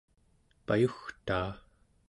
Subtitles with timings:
[0.65, 1.49] payugtaa